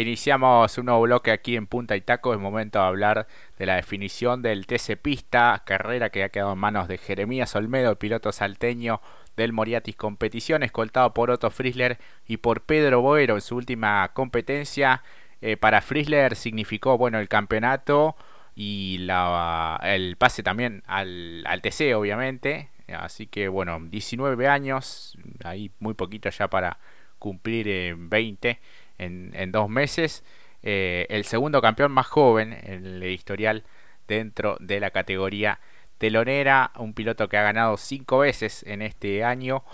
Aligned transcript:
Iniciamos 0.00 0.78
un 0.78 0.86
nuevo 0.86 1.02
bloque 1.02 1.30
aquí 1.30 1.56
en 1.56 1.66
Punta 1.66 1.94
y 1.94 2.00
Taco. 2.00 2.32
Es 2.32 2.40
momento 2.40 2.78
de 2.78 2.86
hablar 2.86 3.26
de 3.58 3.66
la 3.66 3.76
definición 3.76 4.40
del 4.40 4.66
TC 4.66 4.96
Pista, 4.96 5.62
carrera 5.66 6.08
que 6.08 6.24
ha 6.24 6.30
quedado 6.30 6.54
en 6.54 6.58
manos 6.58 6.88
de 6.88 6.96
Jeremías 6.96 7.54
Olmedo, 7.54 7.98
piloto 7.98 8.32
salteño 8.32 9.02
del 9.36 9.52
Moriatis 9.52 9.96
Competición, 9.96 10.62
escoltado 10.62 11.12
por 11.12 11.30
Otto 11.30 11.50
Frisler 11.50 11.98
y 12.26 12.38
por 12.38 12.62
Pedro 12.62 13.02
Boero 13.02 13.34
en 13.34 13.42
su 13.42 13.56
última 13.56 14.10
competencia. 14.14 15.02
Eh, 15.42 15.58
para 15.58 15.82
Frisler 15.82 16.34
significó 16.34 16.96
bueno 16.96 17.18
el 17.18 17.28
campeonato 17.28 18.16
y 18.54 18.96
la, 19.00 19.78
el 19.82 20.16
pase 20.16 20.42
también 20.42 20.82
al, 20.86 21.44
al 21.46 21.60
TC, 21.60 21.94
obviamente. 21.94 22.70
Así 22.88 23.26
que 23.26 23.48
bueno, 23.48 23.78
19 23.82 24.48
años, 24.48 25.18
ahí 25.44 25.70
muy 25.78 25.92
poquito 25.92 26.30
ya 26.30 26.48
para 26.48 26.78
cumplir 27.18 27.68
en 27.68 28.08
20 28.08 28.58
en, 29.00 29.52
dos 29.52 29.68
meses. 29.68 30.24
Eh, 30.62 31.06
el 31.10 31.24
segundo 31.24 31.62
campeón 31.62 31.92
más 31.92 32.06
joven 32.06 32.52
en 32.52 32.84
el 32.84 33.02
historial 33.04 33.64
dentro 34.06 34.56
de 34.60 34.80
la 34.80 34.90
categoría 34.90 35.60
telonera, 35.98 36.72
un 36.76 36.94
piloto 36.94 37.28
que 37.28 37.36
ha 37.36 37.42
ganado 37.42 37.76
cinco 37.76 38.20
veces 38.20 38.64
en 38.66 38.82
este 38.82 39.24
año 39.24 39.64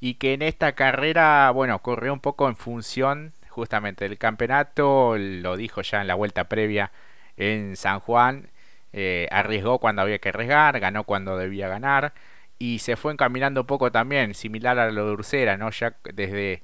y 0.00 0.14
que 0.14 0.34
en 0.34 0.42
esta 0.42 0.72
carrera, 0.72 1.50
bueno, 1.52 1.80
corrió 1.80 2.12
un 2.12 2.20
poco 2.20 2.48
en 2.48 2.56
función 2.56 3.32
justamente 3.48 4.04
del 4.08 4.18
campeonato, 4.18 5.16
lo 5.16 5.56
dijo 5.56 5.82
ya 5.82 6.00
en 6.02 6.08
la 6.08 6.14
vuelta 6.14 6.44
previa 6.48 6.92
en 7.36 7.76
San 7.76 8.00
Juan, 8.00 8.50
eh, 8.92 9.28
arriesgó 9.30 9.78
cuando 9.78 10.02
había 10.02 10.18
que 10.18 10.30
arriesgar, 10.30 10.78
ganó 10.80 11.04
cuando 11.04 11.36
debía 11.36 11.68
ganar 11.68 12.12
y 12.58 12.80
se 12.80 12.96
fue 12.96 13.12
encaminando 13.12 13.62
un 13.62 13.66
poco 13.66 13.92
también, 13.92 14.34
similar 14.34 14.78
a 14.78 14.90
lo 14.90 15.06
de 15.06 15.12
Ursera, 15.12 15.56
¿no? 15.56 15.70
Ya 15.70 15.96
desde 16.14 16.62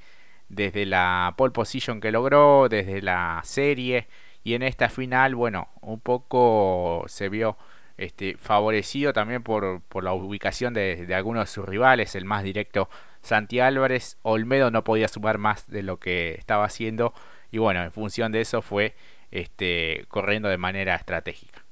desde 0.53 0.85
la 0.87 1.35
pole 1.37 1.53
position 1.53 2.01
que 2.01 2.13
logró, 2.13 2.69
desde 2.69 3.03
la 3.03 3.41
serie. 3.43 4.07
Y 4.45 4.55
en 4.55 4.63
esta 4.63 4.89
final, 4.89 5.35
bueno, 5.35 5.69
un 5.81 5.99
poco 5.99 7.05
se 7.09 7.29
vio 7.29 7.57
este, 7.97 8.37
favorecido 8.37 9.13
también 9.13 9.43
por, 9.43 9.81
por 9.83 10.05
la 10.05 10.13
ubicación 10.13 10.75
de, 10.75 11.07
algunos 11.15 11.45
de 11.45 11.53
sus 11.53 11.65
rivales, 11.65 12.15
el 12.15 12.25
más 12.25 12.45
directo 12.45 12.89
Santi 13.23 13.61
Álvarez, 13.61 14.19
Olmedo 14.23 14.71
no 14.71 14.85
podía 14.85 15.09
sumar 15.09 15.39
más 15.39 15.69
de 15.69 15.83
lo 15.83 15.99
que 15.99 16.35
estaba 16.35 16.65
haciendo. 16.65 17.15
Y 17.51 17.59
bueno, 17.59 17.83
en 17.83 17.93
función 17.93 18.31
de 18.33 18.43
eso 18.43 18.61
fue 18.61 18.95
este, 19.31 20.05
corriendo 20.09 20.49
de 20.49 20.59
manera 20.59 20.97
estratégica. 20.97 21.65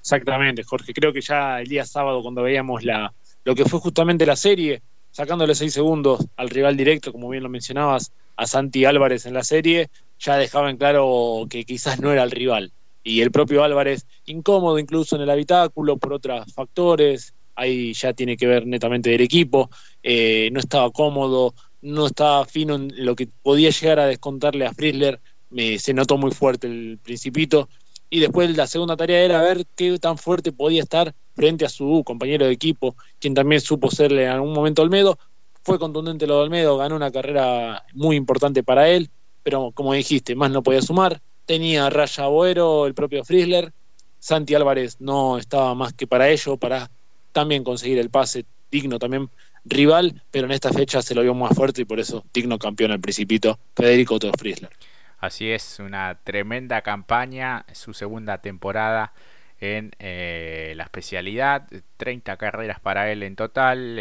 Exactamente, 0.00 0.62
Jorge, 0.62 0.94
creo 0.94 1.12
que 1.12 1.20
ya 1.20 1.60
el 1.60 1.66
día 1.66 1.84
sábado 1.84 2.22
cuando 2.22 2.42
veíamos 2.42 2.84
la, 2.84 3.12
lo 3.44 3.54
que 3.54 3.64
fue 3.64 3.80
justamente 3.80 4.24
la 4.24 4.36
serie, 4.36 4.82
sacándole 5.16 5.54
seis 5.54 5.72
segundos 5.72 6.26
al 6.36 6.50
rival 6.50 6.76
directo, 6.76 7.10
como 7.10 7.30
bien 7.30 7.42
lo 7.42 7.48
mencionabas, 7.48 8.12
a 8.36 8.46
Santi 8.46 8.84
Álvarez 8.84 9.24
en 9.24 9.32
la 9.32 9.44
serie, 9.44 9.88
ya 10.18 10.36
dejaba 10.36 10.68
en 10.68 10.76
claro 10.76 11.46
que 11.48 11.64
quizás 11.64 11.98
no 12.00 12.12
era 12.12 12.22
el 12.22 12.30
rival. 12.30 12.70
Y 13.02 13.22
el 13.22 13.30
propio 13.30 13.64
Álvarez, 13.64 14.06
incómodo 14.26 14.78
incluso 14.78 15.16
en 15.16 15.22
el 15.22 15.30
habitáculo 15.30 15.96
por 15.96 16.12
otros 16.12 16.52
factores, 16.52 17.32
ahí 17.54 17.94
ya 17.94 18.12
tiene 18.12 18.36
que 18.36 18.46
ver 18.46 18.66
netamente 18.66 19.08
del 19.08 19.22
equipo, 19.22 19.70
eh, 20.02 20.50
no 20.52 20.60
estaba 20.60 20.90
cómodo, 20.90 21.54
no 21.80 22.08
estaba 22.08 22.44
fino 22.44 22.74
en 22.74 22.92
lo 22.94 23.16
que 23.16 23.26
podía 23.42 23.70
llegar 23.70 23.98
a 24.00 24.06
descontarle 24.06 24.66
a 24.66 24.74
Frizzler, 24.74 25.18
me, 25.48 25.78
se 25.78 25.94
notó 25.94 26.18
muy 26.18 26.32
fuerte 26.32 26.66
el 26.66 26.98
principito. 27.02 27.70
Y 28.10 28.20
después 28.20 28.54
la 28.54 28.66
segunda 28.66 28.98
tarea 28.98 29.20
era 29.20 29.40
ver 29.40 29.64
qué 29.76 29.98
tan 29.98 30.18
fuerte 30.18 30.52
podía 30.52 30.82
estar 30.82 31.14
frente 31.36 31.64
a 31.64 31.68
su 31.68 32.02
compañero 32.04 32.46
de 32.46 32.52
equipo, 32.52 32.96
quien 33.20 33.34
también 33.34 33.60
supo 33.60 33.90
serle 33.90 34.24
en 34.24 34.30
algún 34.30 34.52
momento 34.52 34.82
Olmedo. 34.82 35.18
Fue 35.62 35.78
contundente 35.78 36.26
lo 36.26 36.36
de 36.36 36.42
Olmedo, 36.44 36.78
ganó 36.78 36.96
una 36.96 37.10
carrera 37.10 37.84
muy 37.92 38.16
importante 38.16 38.62
para 38.62 38.88
él, 38.88 39.10
pero 39.42 39.70
como 39.72 39.92
dijiste, 39.92 40.34
más 40.34 40.50
no 40.50 40.62
podía 40.62 40.82
sumar. 40.82 41.20
Tenía 41.44 41.90
Raya 41.90 42.26
Boero, 42.26 42.86
el 42.86 42.94
propio 42.94 43.24
Frizzler. 43.24 43.72
Santi 44.18 44.54
Álvarez 44.54 44.96
no 45.00 45.38
estaba 45.38 45.74
más 45.74 45.92
que 45.92 46.06
para 46.06 46.28
ello, 46.28 46.56
para 46.56 46.90
también 47.32 47.62
conseguir 47.62 47.98
el 47.98 48.10
pase 48.10 48.46
digno 48.70 48.98
también 48.98 49.30
rival, 49.64 50.22
pero 50.30 50.46
en 50.46 50.52
esta 50.52 50.72
fecha 50.72 51.02
se 51.02 51.14
lo 51.14 51.22
vio 51.22 51.34
más 51.34 51.54
fuerte 51.54 51.82
y 51.82 51.84
por 51.84 52.00
eso 52.00 52.24
digno 52.32 52.58
campeón 52.58 52.92
al 52.92 53.00
principito, 53.00 53.58
Federico 53.74 54.14
Otto 54.14 54.32
Frizzler. 54.38 54.70
Así 55.18 55.50
es, 55.50 55.78
una 55.78 56.18
tremenda 56.22 56.82
campaña, 56.82 57.64
su 57.72 57.94
segunda 57.94 58.38
temporada 58.38 59.12
en 59.60 59.92
eh, 59.98 60.74
la 60.76 60.84
especialidad, 60.84 61.68
30 61.96 62.36
carreras 62.36 62.80
para 62.80 63.10
él 63.10 63.22
en 63.22 63.36
total, 63.36 63.98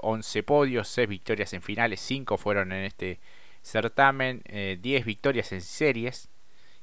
11 0.00 0.38
eh, 0.38 0.42
podios, 0.42 0.88
6 0.88 1.08
victorias 1.08 1.52
en 1.52 1.62
finales, 1.62 2.00
5 2.00 2.36
fueron 2.36 2.72
en 2.72 2.84
este 2.84 3.20
certamen, 3.62 4.42
10 4.44 4.48
eh, 4.50 5.04
victorias 5.04 5.52
en 5.52 5.60
series 5.60 6.28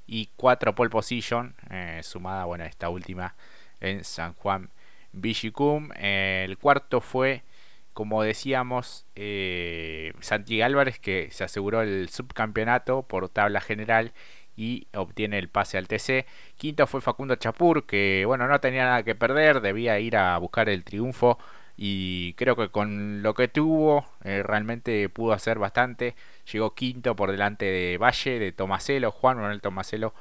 y 0.05 0.29
4 0.37 0.73
pole 0.73 0.89
position, 0.89 1.55
sumada 2.01 2.45
bueno, 2.45 2.63
esta 2.63 2.89
última 2.89 3.35
en 3.81 4.03
San 4.03 4.33
Juan 4.35 4.69
Villicum. 5.11 5.89
el 5.97 6.57
cuarto 6.57 7.01
fue, 7.01 7.43
como 7.93 8.23
decíamos, 8.23 9.05
Santi 10.21 10.61
Álvarez, 10.61 10.99
que 10.99 11.29
se 11.31 11.43
aseguró 11.43 11.81
el 11.81 12.07
subcampeonato 12.07 13.03
por 13.03 13.27
tabla 13.27 13.59
general 13.59 14.13
y 14.57 14.87
obtiene 14.93 15.37
el 15.39 15.47
pase 15.49 15.77
al 15.77 15.87
TC. 15.87 16.25
Quinto 16.57 16.87
fue 16.87 16.99
Facundo 16.99 17.35
Chapur, 17.35 17.85
que 17.85 18.23
bueno, 18.25 18.47
no 18.47 18.59
tenía 18.59 18.83
nada 18.85 19.03
que 19.03 19.15
perder, 19.15 19.61
debía 19.61 19.99
ir 19.99 20.17
a 20.17 20.37
buscar 20.39 20.67
el 20.67 20.83
triunfo 20.83 21.37
y 21.77 22.33
creo 22.33 22.55
que 22.55 22.69
con 22.69 23.21
lo 23.21 23.35
que 23.35 23.47
tuvo 23.47 24.05
eh, 24.23 24.41
realmente 24.43 25.07
pudo 25.09 25.33
hacer 25.33 25.59
bastante. 25.59 26.15
Llegó 26.51 26.73
quinto 26.73 27.15
por 27.15 27.31
delante 27.31 27.65
de 27.65 27.97
Valle, 27.99 28.39
de 28.39 28.51
Tomaselo, 28.51 29.11
Juan 29.11 29.37
Manuel 29.37 29.61
Tomaselo, 29.61 30.13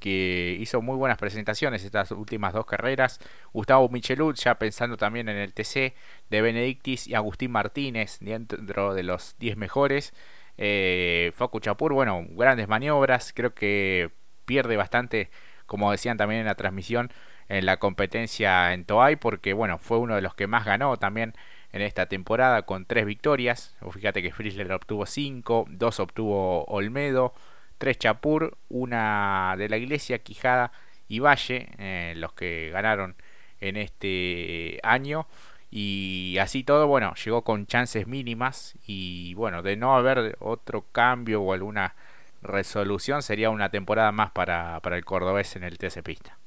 que 0.00 0.56
hizo 0.60 0.82
muy 0.82 0.96
buenas 0.96 1.18
presentaciones 1.18 1.82
estas 1.82 2.10
últimas 2.12 2.52
dos 2.52 2.66
carreras. 2.66 3.20
Gustavo 3.54 3.88
Michelut, 3.88 4.36
ya 4.36 4.56
pensando 4.58 4.98
también 4.98 5.30
en 5.30 5.38
el 5.38 5.54
TC, 5.54 5.94
de 6.30 6.42
Benedictis 6.42 7.06
y 7.06 7.14
Agustín 7.14 7.52
Martínez, 7.52 8.18
dentro 8.20 8.94
de 8.94 9.02
los 9.02 9.36
10 9.38 9.56
mejores. 9.56 10.12
Eh, 10.58 11.32
Chapur, 11.60 11.92
bueno, 11.92 12.26
grandes 12.30 12.68
maniobras, 12.68 13.32
creo 13.34 13.54
que 13.54 14.10
pierde 14.44 14.76
bastante, 14.76 15.30
como 15.66 15.90
decían 15.90 16.16
también 16.16 16.40
en 16.40 16.46
la 16.46 16.56
transmisión, 16.56 17.10
en 17.48 17.64
la 17.64 17.78
competencia 17.78 18.74
en 18.74 18.84
Toay, 18.84 19.16
porque 19.16 19.52
bueno, 19.52 19.78
fue 19.78 19.98
uno 19.98 20.14
de 20.16 20.22
los 20.22 20.34
que 20.34 20.46
más 20.46 20.64
ganó 20.64 20.96
también 20.96 21.34
en 21.72 21.82
esta 21.82 22.06
temporada 22.06 22.62
con 22.62 22.86
tres 22.86 23.06
victorias. 23.06 23.76
fíjate 23.92 24.22
que 24.22 24.32
Frizzler 24.32 24.72
obtuvo 24.72 25.06
cinco, 25.06 25.66
dos 25.70 26.00
obtuvo 26.00 26.64
Olmedo, 26.64 27.34
tres 27.78 27.98
Chapur, 27.98 28.58
una 28.68 29.54
de 29.56 29.68
la 29.68 29.76
Iglesia, 29.76 30.18
Quijada 30.18 30.72
y 31.08 31.20
Valle, 31.20 31.68
eh, 31.78 32.14
los 32.16 32.32
que 32.32 32.70
ganaron 32.72 33.16
en 33.60 33.76
este 33.76 34.80
año. 34.82 35.26
Y 35.70 36.36
así 36.40 36.64
todo, 36.64 36.86
bueno, 36.86 37.14
llegó 37.22 37.42
con 37.42 37.66
chances 37.66 38.06
mínimas 38.06 38.74
y 38.86 39.34
bueno, 39.34 39.62
de 39.62 39.76
no 39.76 39.94
haber 39.96 40.36
otro 40.40 40.86
cambio 40.92 41.42
o 41.42 41.52
alguna 41.52 41.94
resolución, 42.42 43.22
sería 43.22 43.50
una 43.50 43.70
temporada 43.70 44.12
más 44.12 44.30
para, 44.30 44.80
para 44.80 44.96
el 44.96 45.04
cordobés 45.04 45.56
en 45.56 45.64
el 45.64 45.76
TC 45.76 46.02
Pista. 46.02 46.38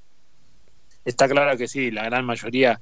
Está 1.05 1.27
claro 1.27 1.57
que 1.57 1.67
sí, 1.67 1.91
la 1.91 2.05
gran 2.05 2.25
mayoría, 2.25 2.81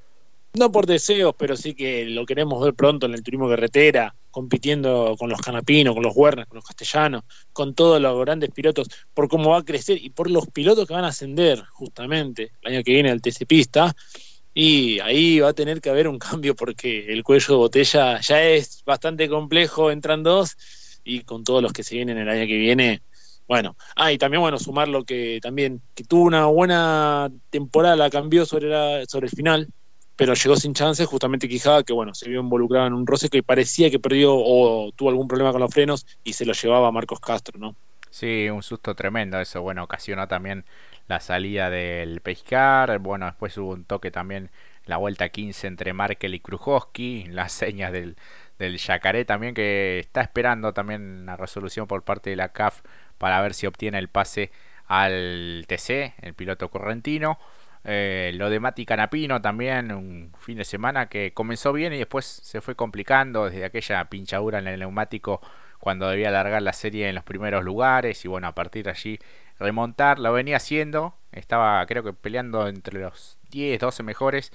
no 0.54 0.72
por 0.72 0.86
deseos, 0.86 1.34
pero 1.38 1.56
sí 1.56 1.74
que 1.74 2.06
lo 2.06 2.26
queremos 2.26 2.64
ver 2.64 2.74
pronto 2.74 3.06
en 3.06 3.14
el 3.14 3.24
turismo 3.24 3.50
carretera, 3.50 4.16
compitiendo 4.32 5.16
con 5.18 5.30
los 5.30 5.42
canapinos, 5.42 5.94
con 5.94 6.04
los 6.04 6.16
Werner, 6.16 6.48
con 6.48 6.58
los 6.58 6.66
castellanos, 6.66 7.24
con 7.54 7.74
todos 7.74 8.02
los 8.02 8.20
grandes 8.22 8.52
pilotos, 8.52 8.88
por 9.14 9.28
cómo 9.28 9.52
va 9.52 9.60
a 9.60 9.66
crecer 9.66 9.98
y 10.02 10.10
por 10.10 10.30
los 10.30 10.48
pilotos 10.48 10.88
que 10.88 10.94
van 10.94 11.06
a 11.06 11.10
ascender 11.10 11.64
justamente 11.72 12.52
el 12.62 12.74
año 12.74 12.84
que 12.84 12.92
viene 12.92 13.10
al 13.10 13.22
TC 13.22 13.46
Pista 13.46 13.96
y 14.62 15.00
ahí 15.00 15.40
va 15.40 15.48
a 15.48 15.54
tener 15.54 15.80
que 15.80 15.90
haber 15.90 16.10
un 16.10 16.20
cambio 16.20 16.54
porque 16.54 17.14
el 17.14 17.24
cuello 17.24 17.54
de 17.54 17.58
botella 17.58 18.20
ya 18.20 18.44
es 18.44 18.84
bastante 18.86 19.30
complejo, 19.30 19.90
entran 19.90 20.22
dos 20.22 20.58
y 21.06 21.22
con 21.22 21.46
todos 21.46 21.64
los 21.64 21.72
que 21.72 21.82
se 21.82 21.96
vienen 21.96 22.18
el 22.18 22.28
año 22.28 22.46
que 22.46 22.58
viene. 22.58 23.02
Bueno, 23.48 23.78
ah, 23.96 24.12
y 24.12 24.18
también, 24.18 24.42
bueno, 24.42 24.60
sumar 24.60 24.90
lo 24.90 25.06
que 25.06 25.40
también, 25.42 25.82
que 25.96 26.04
tuvo 26.04 26.24
una 26.24 26.48
buena 26.48 27.32
temporada, 27.50 27.96
la 27.96 28.10
cambió 28.10 28.46
sobre, 28.46 29.02
el 29.02 29.30
final, 29.30 29.70
pero 30.18 30.34
llegó 30.34 30.58
sin 30.58 30.74
chances, 30.74 31.08
justamente 31.08 31.48
Quijada, 31.48 31.84
que 31.84 31.94
bueno, 31.94 32.14
se 32.14 32.28
vio 32.28 32.42
involucrado 32.42 32.88
en 32.88 32.94
un 32.94 33.08
roce 33.08 33.30
que 33.30 33.42
parecía 33.42 33.90
que 33.90 34.00
perdió 34.00 34.34
o 34.36 34.92
tuvo 34.92 35.08
algún 35.08 35.30
problema 35.30 35.54
con 35.54 35.62
los 35.62 35.74
frenos 35.74 36.06
y 36.26 36.34
se 36.34 36.46
lo 36.46 36.52
llevaba 36.52 36.90
a 36.90 36.92
Marcos 36.92 37.22
Castro, 37.22 37.58
¿no? 37.58 37.78
Sí, 38.10 38.50
un 38.50 38.62
susto 38.62 38.94
tremendo 38.94 39.40
eso, 39.40 39.62
bueno, 39.62 39.86
ocasionó 39.86 40.28
también 40.28 40.66
la 41.10 41.20
salida 41.20 41.70
del 41.72 42.22
Pescar, 42.22 43.00
bueno, 43.00 43.26
después 43.26 43.58
hubo 43.58 43.72
un 43.72 43.84
toque 43.84 44.12
también 44.12 44.52
la 44.86 44.98
vuelta 44.98 45.30
15 45.30 45.68
entre 45.68 45.92
Markel 45.92 46.36
y 46.36 46.40
Krujowski, 46.40 47.26
las 47.30 47.52
señas 47.52 47.92
del, 47.92 48.16
del 48.60 48.78
Yacaré 48.78 49.26
también 49.26 49.56
que 49.56 50.00
está 50.00 50.22
esperando 50.22 50.72
también 50.72 51.26
la 51.26 51.36
resolución 51.36 51.88
por 51.88 52.04
parte 52.04 52.30
de 52.30 52.36
la 52.36 52.50
CAF 52.50 52.82
para 53.18 53.42
ver 53.42 53.56
si 53.56 53.66
obtiene 53.66 53.98
el 53.98 54.08
pase 54.08 54.52
al 54.86 55.66
TC, 55.68 56.14
el 56.22 56.36
piloto 56.36 56.70
correntino. 56.70 57.40
Eh, 57.86 58.32
lo 58.36 58.50
de 58.50 58.60
Mati 58.60 58.86
Canapino 58.86 59.42
también, 59.42 59.92
un 59.92 60.34
fin 60.38 60.58
de 60.58 60.66
semana 60.66 61.08
que 61.08 61.34
comenzó 61.34 61.74
bien 61.74 61.94
y 61.94 61.98
después 61.98 62.26
se 62.26 62.62
fue 62.62 62.76
complicando 62.76 63.50
desde 63.50 63.66
aquella 63.66 64.06
pinchadura 64.06 64.60
en 64.60 64.68
el 64.68 64.80
neumático 64.82 65.42
cuando 65.80 66.10
debía 66.10 66.28
alargar 66.28 66.62
la 66.62 66.74
serie 66.74 67.08
en 67.08 67.16
los 67.16 67.24
primeros 67.24 67.64
lugares 67.64 68.24
y 68.26 68.28
bueno, 68.28 68.48
a 68.48 68.54
partir 68.54 68.84
de 68.86 68.92
allí 68.92 69.20
remontar, 69.60 70.20
lo 70.20 70.34
venía 70.34 70.58
haciendo, 70.58 71.16
estaba 71.32 71.86
creo 71.86 72.04
que 72.04 72.14
peleando 72.14 72.68
entre 72.68 73.00
los 73.00 73.38
10, 73.52 73.80
12 73.80 74.04
mejores 74.04 74.52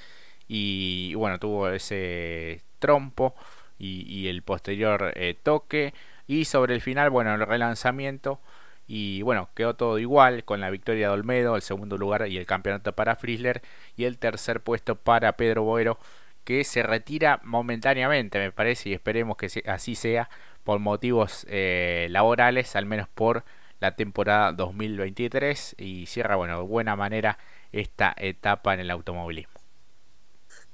y, 0.49 1.15
bueno, 1.15 1.39
tuvo 1.39 1.69
ese 1.69 2.63
trompo 2.79 3.35
y, 3.79 4.29
el 4.29 4.43
posterior 4.43 5.13
eh, 5.17 5.37
toque 5.43 5.95
y 6.27 6.47
sobre 6.47 6.75
el 6.75 6.81
final, 6.81 7.11
bueno, 7.11 7.35
el 7.35 7.47
relanzamiento 7.47 8.41
y 8.87 9.23
bueno, 9.23 9.49
quedó 9.55 9.75
todo 9.75 9.99
igual 9.99 10.45
con 10.45 10.61
la 10.61 10.71
victoria 10.71 11.09
de 11.09 11.15
Olmedo, 11.15 11.57
el 11.57 11.63
segundo 11.63 11.97
lugar 11.99 12.29
y 12.29 12.37
el 12.37 12.47
campeonato 12.47 12.95
para 12.95 13.17
Frizzler 13.17 13.63
y 13.97 14.05
el 14.05 14.19
tercer 14.19 14.61
puesto 14.63 14.97
para 14.97 15.37
Pedro 15.37 15.63
Boero 15.63 15.99
que 16.45 16.65
se 16.65 16.83
retira 16.83 17.41
momentáneamente 17.43 18.39
me 18.39 18.53
parece 18.53 18.91
y 18.91 18.93
esperemos 18.93 19.37
que 19.37 19.49
así 19.67 19.95
sea 19.95 20.29
por 20.63 20.79
motivos 20.79 21.47
eh, 21.49 22.09
laborales, 22.11 22.77
al 22.77 22.87
menos 22.87 23.09
por 23.09 23.45
la 23.85 23.97
temporada 23.97 24.53
2023 24.53 25.77
y 25.79 26.07
cierra 26.07 26.37
bueno, 26.37 26.57
de 26.59 26.65
buena 26.65 26.97
manera 26.97 27.39
esta 27.71 28.15
etapa 28.17 28.73
en 28.73 28.81
el 28.81 28.91
automovilismo. 28.91 29.53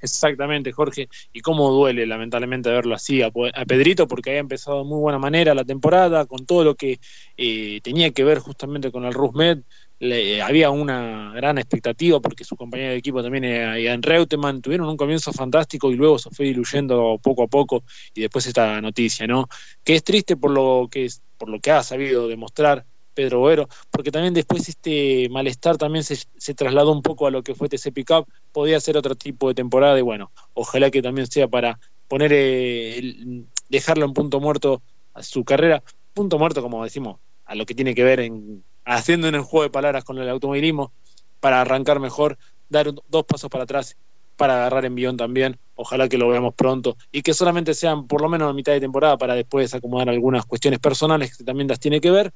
Exactamente, 0.00 0.70
Jorge. 0.72 1.08
Y 1.32 1.40
cómo 1.40 1.70
duele, 1.70 2.06
lamentablemente, 2.06 2.70
verlo 2.70 2.94
así 2.94 3.20
a, 3.22 3.30
Pedrito, 3.66 4.06
porque 4.06 4.30
había 4.30 4.40
empezado 4.40 4.78
de 4.78 4.84
muy 4.84 5.00
buena 5.00 5.18
manera 5.18 5.54
la 5.54 5.64
temporada, 5.64 6.24
con 6.24 6.46
todo 6.46 6.64
lo 6.64 6.74
que 6.76 7.00
eh, 7.36 7.80
tenía 7.82 8.10
que 8.12 8.24
ver 8.24 8.38
justamente 8.38 8.92
con 8.92 9.04
el 9.04 9.12
Rusmed. 9.12 9.58
Le, 9.98 10.40
había 10.40 10.70
una 10.70 11.32
gran 11.34 11.58
expectativa 11.58 12.20
porque 12.20 12.44
su 12.44 12.56
compañero 12.56 12.92
de 12.92 12.96
equipo 12.96 13.22
también, 13.22 13.44
eh, 13.44 13.82
Ian 13.82 14.02
Reutemann, 14.02 14.62
tuvieron 14.62 14.88
un 14.88 14.96
comienzo 14.96 15.32
fantástico 15.32 15.90
y 15.90 15.96
luego 15.96 16.18
se 16.18 16.30
fue 16.30 16.46
diluyendo 16.46 17.18
poco 17.22 17.42
a 17.42 17.48
poco. 17.48 17.82
Y 18.14 18.22
después 18.22 18.46
esta 18.46 18.80
noticia, 18.80 19.26
¿no? 19.26 19.48
Que 19.84 19.96
es 19.96 20.04
triste 20.04 20.36
por 20.36 20.52
lo 20.52 20.88
que, 20.90 21.08
por 21.36 21.50
lo 21.50 21.60
que 21.60 21.72
ha 21.72 21.82
sabido 21.82 22.28
demostrar 22.28 22.86
Pedro 23.14 23.40
Boero, 23.40 23.68
porque 23.90 24.10
también 24.10 24.34
después 24.34 24.68
este 24.68 25.28
malestar 25.30 25.76
también 25.76 26.04
se, 26.04 26.54
trasladó 26.54 26.92
un 26.92 27.02
poco 27.02 27.26
a 27.26 27.30
lo 27.30 27.42
que 27.42 27.54
fue 27.54 27.68
TC 27.68 27.92
Pickup, 27.92 28.28
podía 28.52 28.80
ser 28.80 28.96
otro 28.96 29.14
tipo 29.14 29.48
de 29.48 29.54
temporada 29.54 29.98
y 29.98 30.02
bueno, 30.02 30.30
ojalá 30.54 30.90
que 30.90 31.02
también 31.02 31.26
sea 31.26 31.48
para 31.48 31.78
poner, 32.08 32.32
eh, 32.32 33.44
dejarlo 33.68 34.04
en 34.04 34.12
punto 34.12 34.40
muerto 34.40 34.82
a 35.14 35.22
su 35.22 35.44
carrera, 35.44 35.82
punto 36.14 36.38
muerto 36.38 36.62
como 36.62 36.82
decimos, 36.84 37.20
a 37.44 37.54
lo 37.54 37.66
que 37.66 37.74
tiene 37.74 37.94
que 37.94 38.04
ver 38.04 38.20
en 38.20 38.64
haciendo 38.84 39.28
en 39.28 39.34
el 39.34 39.42
juego 39.42 39.64
de 39.64 39.70
palabras 39.70 40.04
con 40.04 40.18
el 40.18 40.28
automovilismo, 40.28 40.92
para 41.40 41.60
arrancar 41.60 42.00
mejor, 42.00 42.38
dar 42.68 42.92
dos 43.08 43.24
pasos 43.24 43.50
para 43.50 43.64
atrás 43.64 43.96
para 44.40 44.54
agarrar 44.54 44.86
envión 44.86 45.18
también. 45.18 45.58
Ojalá 45.74 46.08
que 46.08 46.16
lo 46.16 46.26
veamos 46.28 46.54
pronto 46.54 46.96
y 47.12 47.20
que 47.20 47.34
solamente 47.34 47.74
sean 47.74 48.06
por 48.06 48.22
lo 48.22 48.28
menos 48.30 48.48
a 48.48 48.54
mitad 48.54 48.72
de 48.72 48.80
temporada 48.80 49.18
para 49.18 49.34
después 49.34 49.74
acomodar 49.74 50.08
algunas 50.08 50.46
cuestiones 50.46 50.80
personales 50.80 51.36
que 51.36 51.44
también 51.44 51.68
las 51.68 51.78
tiene 51.78 52.00
que 52.00 52.10
ver 52.10 52.32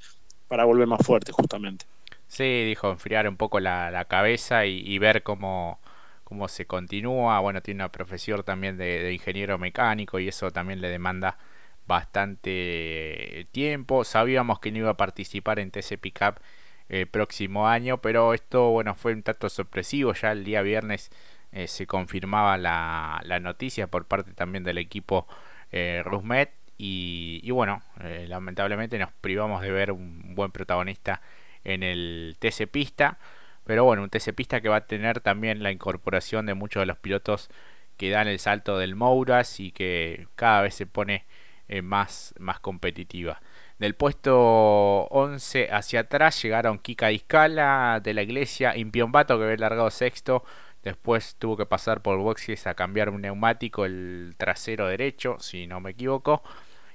para 0.49 0.65
volver 0.65 0.87
más 0.87 1.05
fuerte 1.05 1.33
justamente. 1.33 1.87
Sí, 2.27 2.65
dijo, 2.65 2.91
enfriar 2.91 3.29
un 3.29 3.37
poco 3.37 3.61
la, 3.61 4.05
cabeza 4.09 4.67
y, 4.67 4.99
ver 4.99 5.23
cómo, 5.23 5.79
cómo 6.25 6.49
se 6.49 6.67
continúa. 6.67 7.39
Bueno, 7.41 7.61
tiene 7.63 7.83
una 7.83 7.93
profesión 7.93 8.43
también 8.43 8.77
de, 8.77 9.13
ingeniero 9.13 9.59
mecánico 9.59 10.19
y 10.19 10.29
eso 10.29 10.51
también 10.51 10.81
le 10.81 10.89
demanda 10.89 11.39
bastante 11.87 13.47
tiempo. 13.53 14.05
Sabíamos 14.05 14.59
que 14.59 14.73
no 14.73 14.79
iba 14.79 14.91
a 14.91 14.97
participar 14.97 15.59
en 15.59 15.71
TC 15.71 15.99
Pickup 16.01 16.41
el 16.89 17.07
próximo 17.07 17.69
año, 17.69 17.99
pero 17.99 18.35
esto 18.35 18.71
bueno 18.71 18.95
fue 18.95 19.13
un 19.13 19.23
tanto 19.23 19.49
sorpresivo. 19.49 20.13
Ya 20.15 20.33
el 20.33 20.45
día 20.45 20.63
viernes 20.63 21.11
eh, 21.53 21.69
se 21.69 21.87
confirmaba 21.87 22.59
la, 22.59 23.21
la, 23.25 23.39
noticia 23.41 23.87
por 23.87 24.07
parte 24.07 24.33
también 24.33 24.65
del 24.65 24.79
equipo 24.79 25.29
eh, 25.71 26.03
Rusmet 26.05 26.51
y, 26.77 27.51
bueno, 27.51 27.83
eh, 28.01 28.27
lamentablemente 28.29 28.99
nos 28.99 29.13
privamos 29.21 29.63
de 29.63 29.71
ver 29.71 29.93
un 29.93 30.35
buen 30.35 30.51
protagonista 30.51 31.21
en 31.63 31.83
el 31.83 32.37
TC 32.39 32.67
Pista. 32.67 33.19
Pero 33.65 33.85
bueno, 33.85 34.03
un 34.03 34.11
TC 34.11 34.35
Pista 34.35 34.61
que 34.61 34.69
va 34.69 34.77
a 34.77 34.87
tener 34.87 35.21
también 35.21 35.63
la 35.63 35.71
incorporación 35.71 36.47
de 36.47 36.55
muchos 36.55 36.83
de 36.83 36.87
los 36.87 36.99
pilotos 36.99 37.51
que 37.97 38.11
dan 38.11 38.29
el 38.29 38.39
salto 38.39 38.79
del 38.79 38.97
Mouras 38.97 39.61
y 39.61 39.71
que 39.73 40.29
cada 40.37 40.63
vez 40.63 40.75
se 40.75 40.87
pone 40.87 41.25
eh, 41.69 41.83
más, 41.83 42.35
más 42.39 42.61
competitiva. 42.61 43.41
Del 43.79 43.95
puesto 43.95 45.05
11 45.11 45.71
hacia 45.73 46.01
atrás 46.01 46.41
llegaron 46.43 46.79
Kika 46.79 47.09
Discala 47.09 48.01
de 48.03 48.15
la 48.15 48.23
Iglesia, 48.23 48.77
Impiombato 48.77 49.39
que 49.39 49.45
había 49.45 49.57
largado 49.57 49.91
sexto, 49.91 50.45
Después 50.85 51.37
tuvo 51.39 51.57
que 51.57 51.67
pasar 51.67 52.03
por 52.03 52.19
boxes 52.19 52.67
a 52.67 52.75
cambiar 52.75 53.09
un 53.09 53.23
neumático, 53.23 53.87
el 53.87 54.35
trasero 54.37 54.87
derecho, 54.87 55.39
si 55.41 55.67
no 55.67 55.81
me 55.81 55.93
equivoco. 55.93 56.43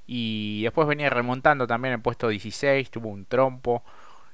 Y 0.07 0.63
después 0.63 0.87
venía 0.87 1.09
remontando 1.09 1.67
también 1.67 1.95
el 1.95 2.01
puesto 2.01 2.29
16, 2.29 2.91
tuvo 2.91 3.09
un 3.09 3.25
trompo. 3.25 3.83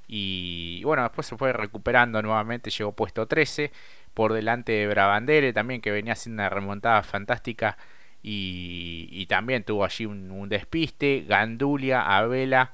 Y 0.08 0.84
bueno, 0.84 1.04
después 1.04 1.28
se 1.28 1.38
fue 1.38 1.54
recuperando 1.54 2.22
nuevamente, 2.22 2.70
llegó 2.70 2.92
puesto 2.94 3.28
13 3.28 3.72
por 4.14 4.34
delante 4.34 4.72
de 4.74 4.88
Brabandere 4.88 5.54
también 5.54 5.82
que 5.82 5.92
venía 5.92 6.14
haciendo 6.14 6.42
una 6.44 6.50
remontada 6.50 7.04
fantástica 7.04 7.78
y, 8.24 9.26
también 9.28 9.64
tuvo 9.64 9.86
allí 9.86 10.06
un, 10.06 10.32
un, 10.32 10.50
despiste, 10.50 11.26
Gandulia, 11.28 12.02
Abela, 12.18 12.74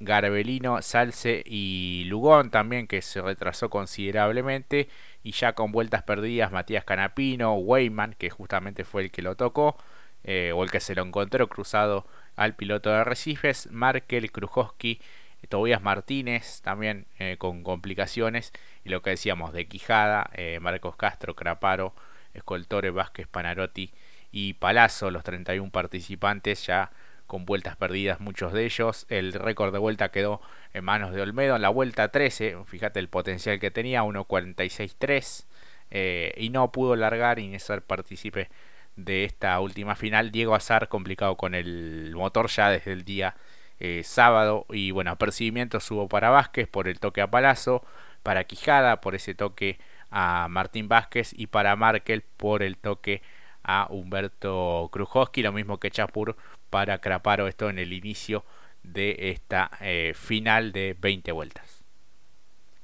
Garbelino, 0.00 0.80
Salce 0.82 1.42
y 1.44 2.04
Lugón 2.06 2.50
también 2.50 2.86
que 2.86 3.02
se 3.02 3.20
retrasó 3.22 3.68
considerablemente 3.70 4.88
y 5.26 5.32
ya 5.32 5.54
con 5.54 5.72
vueltas 5.72 6.04
perdidas 6.04 6.52
Matías 6.52 6.84
Canapino, 6.84 7.54
Weyman 7.54 8.14
que 8.16 8.30
justamente 8.30 8.84
fue 8.84 9.02
el 9.02 9.10
que 9.10 9.22
lo 9.22 9.34
tocó 9.34 9.76
eh, 10.22 10.52
o 10.54 10.62
el 10.62 10.70
que 10.70 10.78
se 10.78 10.94
lo 10.94 11.02
encontró 11.02 11.48
cruzado 11.48 12.06
al 12.36 12.54
piloto 12.54 12.90
de 12.90 13.02
Recifes, 13.02 13.68
Markel, 13.72 14.30
Krujowski, 14.30 15.00
Tobias 15.48 15.82
Martínez 15.82 16.60
también 16.62 17.06
eh, 17.18 17.38
con 17.38 17.64
complicaciones 17.64 18.52
y 18.84 18.90
lo 18.90 19.02
que 19.02 19.10
decíamos 19.10 19.52
de 19.52 19.66
Quijada, 19.66 20.30
eh, 20.34 20.60
Marcos 20.60 20.94
Castro, 20.94 21.34
Craparo, 21.34 21.92
Escoltore, 22.32 22.90
Vázquez, 22.90 23.26
Panarotti 23.26 23.92
y 24.30 24.52
Palazzo, 24.52 25.10
los 25.10 25.24
31 25.24 25.72
participantes 25.72 26.64
ya 26.64 26.92
con 27.26 27.44
vueltas 27.44 27.74
perdidas 27.74 28.20
muchos 28.20 28.52
de 28.52 28.64
ellos. 28.64 29.06
El 29.08 29.32
récord 29.32 29.72
de 29.72 29.80
vuelta 29.80 30.10
quedó 30.10 30.40
en 30.76 30.84
manos 30.84 31.12
de 31.14 31.22
Olmedo 31.22 31.56
en 31.56 31.62
la 31.62 31.70
vuelta 31.70 32.08
13, 32.08 32.58
fíjate 32.66 33.00
el 33.00 33.08
potencial 33.08 33.58
que 33.58 33.70
tenía, 33.70 34.02
1.46.3 34.02 35.46
eh, 35.90 36.34
y 36.36 36.50
no 36.50 36.70
pudo 36.70 36.96
largar 36.96 37.38
y 37.38 37.58
ser 37.58 37.80
partícipe 37.80 38.50
de 38.94 39.24
esta 39.24 39.58
última 39.60 39.96
final. 39.96 40.30
Diego 40.30 40.54
Azar 40.54 40.88
complicado 40.88 41.36
con 41.38 41.54
el 41.54 42.12
motor 42.14 42.48
ya 42.48 42.68
desde 42.68 42.92
el 42.92 43.04
día 43.06 43.36
eh, 43.80 44.02
sábado 44.04 44.66
y 44.68 44.90
bueno, 44.90 45.12
apercibimiento 45.12 45.78
hubo 45.90 46.08
para 46.08 46.28
Vázquez 46.28 46.68
por 46.68 46.88
el 46.88 47.00
toque 47.00 47.22
a 47.22 47.30
Palazzo, 47.30 47.82
para 48.22 48.44
Quijada 48.44 49.00
por 49.00 49.14
ese 49.14 49.34
toque 49.34 49.78
a 50.10 50.46
Martín 50.50 50.88
Vázquez 50.88 51.32
y 51.34 51.46
para 51.46 51.74
Markel 51.76 52.20
por 52.20 52.62
el 52.62 52.76
toque 52.76 53.22
a 53.64 53.86
Humberto 53.88 54.90
Krujowski, 54.92 55.42
lo 55.42 55.52
mismo 55.52 55.80
que 55.80 55.90
Chapur 55.90 56.36
para 56.68 56.98
Craparo 56.98 57.48
esto 57.48 57.70
en 57.70 57.78
el 57.78 57.94
inicio 57.94 58.44
de 58.86 59.30
esta 59.30 59.70
eh, 59.80 60.12
final 60.14 60.72
de 60.72 60.96
20 60.98 61.32
vueltas. 61.32 61.84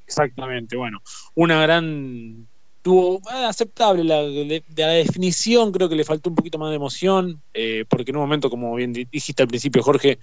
Exactamente, 0.06 0.76
bueno, 0.76 1.00
una 1.34 1.62
gran 1.62 2.46
tuvo 2.82 3.18
eh, 3.30 3.44
aceptable 3.44 4.04
la, 4.04 4.22
de, 4.22 4.62
la 4.76 4.88
definición, 4.88 5.72
creo 5.72 5.88
que 5.88 5.94
le 5.94 6.04
faltó 6.04 6.30
un 6.30 6.36
poquito 6.36 6.58
más 6.58 6.70
de 6.70 6.76
emoción, 6.76 7.40
eh, 7.54 7.84
porque 7.88 8.10
en 8.10 8.16
un 8.16 8.22
momento, 8.22 8.50
como 8.50 8.74
bien 8.74 8.92
dijiste 8.92 9.42
al 9.42 9.48
principio, 9.48 9.82
Jorge, 9.82 10.18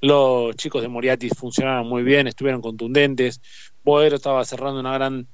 los 0.00 0.54
chicos 0.56 0.82
de 0.82 0.88
Moriatis 0.88 1.32
funcionaron 1.36 1.88
muy 1.88 2.02
bien, 2.02 2.26
estuvieron 2.26 2.60
contundentes, 2.60 3.40
Boero 3.84 4.16
estaba 4.16 4.44
cerrando 4.44 4.80
una 4.80 4.92
gran 4.92 5.26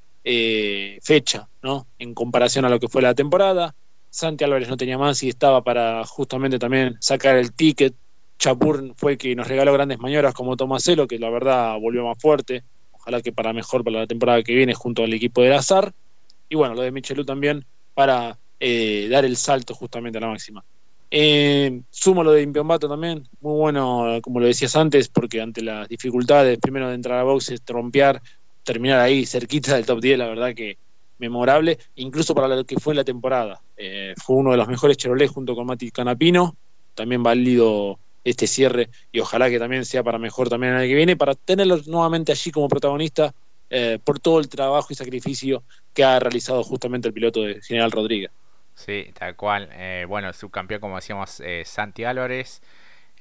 fecha, 1.02 1.48
¿no? 1.62 1.88
En 1.98 2.14
comparación 2.14 2.64
a 2.64 2.68
lo 2.68 2.78
que 2.78 2.86
fue 2.86 3.02
la 3.02 3.12
temporada, 3.12 3.74
Santi 4.12 4.44
Álvarez 4.44 4.68
no 4.68 4.76
tenía 4.76 4.98
más 4.98 5.22
y 5.22 5.30
estaba 5.30 5.64
para 5.64 6.04
justamente 6.04 6.58
también 6.58 6.98
sacar 7.00 7.36
el 7.36 7.52
ticket. 7.54 7.94
Chapur 8.42 8.92
fue 8.96 9.16
que 9.16 9.36
nos 9.36 9.46
regaló 9.46 9.72
grandes 9.72 10.00
maniobras 10.00 10.34
como 10.34 10.56
Tomaselo, 10.56 11.06
que 11.06 11.16
la 11.16 11.30
verdad 11.30 11.78
volvió 11.78 12.04
más 12.04 12.18
fuerte. 12.20 12.64
Ojalá 12.90 13.22
que 13.22 13.30
para 13.30 13.52
mejor 13.52 13.84
para 13.84 14.00
la 14.00 14.06
temporada 14.08 14.42
que 14.42 14.52
viene 14.52 14.74
junto 14.74 15.04
al 15.04 15.12
equipo 15.12 15.42
del 15.42 15.52
Azar. 15.52 15.94
Y 16.48 16.56
bueno, 16.56 16.74
lo 16.74 16.82
de 16.82 16.90
Michelú 16.90 17.24
también 17.24 17.64
para 17.94 18.36
eh, 18.58 19.06
dar 19.08 19.24
el 19.24 19.36
salto 19.36 19.76
justamente 19.76 20.18
a 20.18 20.22
la 20.22 20.26
máxima. 20.26 20.64
Eh, 21.08 21.82
sumo 21.88 22.24
lo 22.24 22.32
de 22.32 22.42
Impiombato 22.42 22.88
también, 22.88 23.28
muy 23.40 23.54
bueno, 23.54 24.18
como 24.22 24.40
lo 24.40 24.46
decías 24.46 24.74
antes, 24.74 25.08
porque 25.08 25.40
ante 25.40 25.62
las 25.62 25.86
dificultades, 25.86 26.58
primero 26.58 26.88
de 26.88 26.96
entrar 26.96 27.20
a 27.20 27.22
boxes, 27.22 27.62
trompear, 27.62 28.20
terminar 28.64 28.98
ahí 28.98 29.24
cerquita 29.24 29.76
del 29.76 29.86
top 29.86 30.00
10, 30.00 30.18
la 30.18 30.26
verdad 30.26 30.52
que 30.52 30.78
memorable, 31.18 31.78
incluso 31.94 32.34
para 32.34 32.48
lo 32.48 32.64
que 32.64 32.80
fue 32.80 32.96
la 32.96 33.04
temporada. 33.04 33.62
Eh, 33.76 34.14
fue 34.16 34.34
uno 34.34 34.50
de 34.50 34.56
los 34.56 34.66
mejores 34.66 34.96
Chevrolet 34.96 35.28
junto 35.28 35.54
con 35.54 35.64
Mati 35.64 35.92
Canapino, 35.92 36.56
también 36.96 37.22
válido 37.22 38.00
este 38.24 38.46
cierre 38.46 38.90
y 39.10 39.20
ojalá 39.20 39.50
que 39.50 39.58
también 39.58 39.84
sea 39.84 40.02
para 40.02 40.18
mejor 40.18 40.48
también 40.48 40.74
el 40.74 40.80
año 40.80 40.88
que 40.88 40.94
viene, 40.94 41.16
para 41.16 41.34
tenerlo 41.34 41.78
nuevamente 41.86 42.32
allí 42.32 42.50
como 42.50 42.68
protagonista 42.68 43.34
eh, 43.70 43.98
por 44.02 44.20
todo 44.20 44.38
el 44.38 44.48
trabajo 44.48 44.88
y 44.90 44.94
sacrificio 44.94 45.62
que 45.94 46.04
ha 46.04 46.18
realizado 46.20 46.62
justamente 46.62 47.08
el 47.08 47.14
piloto 47.14 47.42
de 47.42 47.60
General 47.62 47.90
Rodríguez. 47.90 48.30
Sí, 48.74 49.10
tal 49.18 49.36
cual. 49.36 49.68
Eh, 49.72 50.06
bueno, 50.08 50.32
subcampeón, 50.32 50.80
como 50.80 50.96
decíamos, 50.96 51.42
Santi 51.64 52.04
Álvarez. 52.04 52.62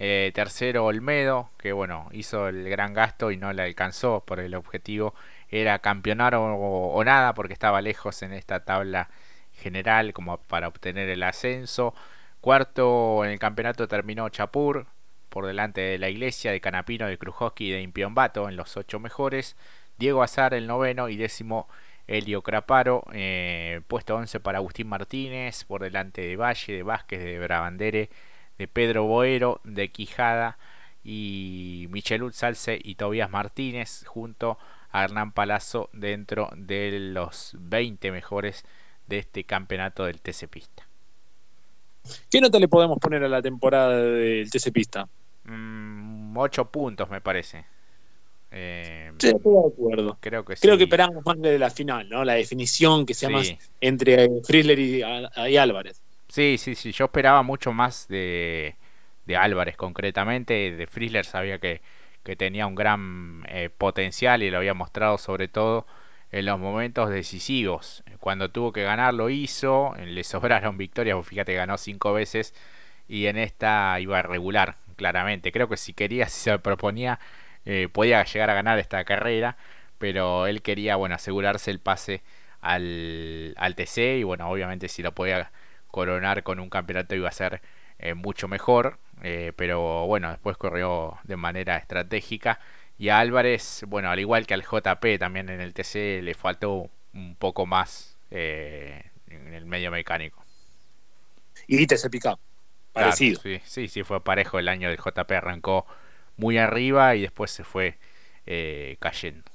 Eh, 0.03 0.31
tercero 0.33 0.85
Olmedo, 0.85 1.51
que 1.59 1.73
bueno, 1.73 2.09
hizo 2.11 2.47
el 2.47 2.67
gran 2.67 2.91
gasto 2.95 3.29
y 3.29 3.37
no 3.37 3.53
le 3.53 3.61
alcanzó 3.61 4.23
por 4.25 4.39
el 4.39 4.55
objetivo 4.55 5.13
era 5.51 5.77
campeonar 5.79 6.33
o, 6.35 7.03
nada 7.05 7.35
porque 7.35 7.53
estaba 7.53 7.81
lejos 7.81 8.23
en 8.23 8.33
esta 8.33 8.61
tabla 8.61 9.09
general 9.53 10.11
como 10.13 10.37
para 10.37 10.69
obtener 10.69 11.07
el 11.09 11.21
ascenso. 11.21 11.93
Cuarto 12.41 13.23
en 13.23 13.29
el 13.31 13.39
campeonato 13.39 13.87
terminó 13.87 14.27
Chapur 14.29 14.87
por 15.29 15.45
delante 15.45 15.81
de 15.81 15.99
la 15.99 16.09
Iglesia, 16.09 16.51
de 16.51 16.59
Canapino, 16.59 17.05
de 17.05 17.19
Krujowski 17.19 17.67
y 17.67 17.71
de 17.71 17.81
Impiombato 17.81 18.49
en 18.49 18.55
los 18.55 18.75
ocho 18.77 18.99
mejores. 18.99 19.55
Diego 19.99 20.23
Azar 20.23 20.55
el 20.55 20.65
noveno 20.65 21.07
y 21.07 21.17
décimo 21.17 21.69
Elio 22.07 22.41
Craparo. 22.41 23.03
Eh, 23.13 23.81
puesto 23.87 24.15
11 24.15 24.39
para 24.39 24.57
Agustín 24.57 24.87
Martínez 24.87 25.65
por 25.65 25.83
delante 25.83 26.21
de 26.21 26.35
Valle, 26.35 26.73
de 26.73 26.81
Vázquez, 26.83 27.23
de 27.23 27.39
Brabandere, 27.39 28.09
de 28.57 28.67
Pedro 28.67 29.03
Boero, 29.03 29.61
de 29.63 29.91
Quijada 29.91 30.57
y 31.03 31.87
Michelud 31.91 32.33
Salce 32.33 32.79
y 32.83 32.95
Tobías 32.95 33.29
Martínez 33.29 34.03
junto 34.07 34.57
a 34.91 35.03
Hernán 35.03 35.31
Palazzo 35.31 35.91
dentro 35.93 36.49
de 36.55 36.91
los 36.99 37.55
20 37.59 38.11
mejores 38.11 38.65
de 39.05 39.19
este 39.19 39.43
campeonato 39.43 40.05
del 40.05 40.21
TC 40.21 40.47
Pista. 40.47 40.90
¿Qué 42.29 42.41
nota 42.41 42.59
le 42.59 42.67
podemos 42.67 42.97
poner 42.99 43.23
a 43.23 43.29
la 43.29 43.41
temporada 43.41 43.97
del 43.97 44.49
TC 44.49 44.71
Pista? 44.71 45.07
8 45.45 45.51
mm, 45.51 46.67
puntos 46.67 47.09
me 47.09 47.21
parece. 47.21 47.65
Eh, 48.51 49.11
sí, 49.17 49.27
estoy 49.27 49.53
de 49.53 49.67
acuerdo. 49.73 50.17
Creo 50.19 50.43
que 50.43 50.55
Creo 50.55 50.77
que 50.77 50.83
esperamos 50.83 51.25
más 51.25 51.39
de 51.39 51.57
la 51.57 51.69
final, 51.69 52.09
¿no? 52.09 52.25
La 52.25 52.33
definición 52.33 53.05
que 53.05 53.13
sea 53.13 53.29
más 53.29 53.53
entre 53.79 54.29
Frizzler 54.43 54.77
y, 54.77 55.01
Álvarez. 55.57 56.01
Sí, 56.27 56.57
sí, 56.57 56.75
sí. 56.75 56.91
Yo 56.91 57.05
esperaba 57.05 57.43
mucho 57.43 57.71
más 57.71 58.07
de, 58.07 58.75
de 59.25 59.37
Álvarez 59.37 59.77
concretamente. 59.77 60.75
De 60.75 60.87
Frizzler 60.87 61.25
sabía 61.25 61.59
que, 61.59 61.81
que 62.23 62.35
tenía 62.35 62.67
un 62.67 62.75
gran 62.75 63.45
eh, 63.47 63.69
potencial 63.75 64.43
y 64.43 64.51
lo 64.51 64.57
había 64.57 64.73
mostrado 64.73 65.17
sobre 65.17 65.47
todo 65.47 65.85
en 66.31 66.45
los 66.45 66.59
momentos 66.59 67.09
decisivos. 67.09 68.03
Cuando 68.19 68.49
tuvo 68.51 68.71
que 68.71 68.83
ganar 68.83 69.13
lo 69.13 69.29
hizo, 69.29 69.95
le 70.05 70.23
sobraron 70.23 70.77
victorias, 70.77 71.17
fíjate, 71.25 71.53
ganó 71.53 71.77
cinco 71.77 72.13
veces 72.13 72.53
y 73.07 73.27
en 73.27 73.37
esta 73.37 73.99
iba 73.99 74.19
a 74.19 74.21
regular, 74.23 74.75
claramente. 74.95 75.51
Creo 75.51 75.67
que 75.69 75.77
si 75.77 75.93
quería, 75.93 76.27
si 76.29 76.41
se 76.41 76.59
proponía, 76.59 77.19
eh, 77.65 77.89
podía 77.91 78.23
llegar 78.23 78.49
a 78.49 78.53
ganar 78.55 78.79
esta 78.79 79.03
carrera, 79.05 79.57
pero 79.97 80.47
él 80.47 80.61
quería, 80.61 80.95
bueno, 80.95 81.15
asegurarse 81.15 81.71
el 81.71 81.79
pase 81.79 82.23
al, 82.61 83.53
al 83.57 83.75
TC 83.75 84.19
y 84.19 84.23
bueno, 84.23 84.49
obviamente 84.49 84.87
si 84.87 85.03
lo 85.03 85.13
podía 85.13 85.51
coronar 85.87 86.43
con 86.43 86.59
un 86.59 86.69
campeonato 86.69 87.15
iba 87.15 87.27
a 87.29 87.31
ser 87.31 87.61
eh, 87.99 88.13
mucho 88.15 88.47
mejor, 88.47 88.97
eh, 89.21 89.53
pero 89.55 90.07
bueno, 90.07 90.31
después 90.31 90.57
corrió 90.57 91.19
de 91.23 91.37
manera 91.37 91.77
estratégica. 91.77 92.59
Y 93.01 93.09
a 93.09 93.17
Álvarez, 93.17 93.83
bueno, 93.87 94.11
al 94.11 94.19
igual 94.19 94.45
que 94.45 94.53
al 94.53 94.61
JP 94.61 95.17
también 95.17 95.49
en 95.49 95.59
el 95.59 95.73
TC, 95.73 96.21
le 96.21 96.35
faltó 96.35 96.87
un 97.15 97.35
poco 97.35 97.65
más 97.65 98.15
eh, 98.29 99.01
en 99.27 99.55
el 99.55 99.65
medio 99.65 99.89
mecánico. 99.89 100.43
Y 101.67 101.87
TC 101.87 102.11
Pickup, 102.11 102.39
parecido. 102.93 103.41
sí, 103.41 103.59
sí, 103.65 103.87
sí, 103.87 104.03
fue 104.03 104.23
parejo 104.23 104.59
el 104.59 104.67
año 104.67 104.87
del 104.87 104.99
JP, 104.99 105.31
arrancó 105.31 105.87
muy 106.37 106.59
arriba 106.59 107.15
y 107.15 107.21
después 107.21 107.49
se 107.49 107.63
fue 107.63 107.97
cayendo. 108.99 109.49